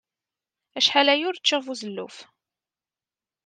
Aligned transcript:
Acḥal 0.77 1.07
aya 1.13 1.23
ur 1.29 1.37
ččiɣ 1.39 1.61
buzelluf. 1.65 2.17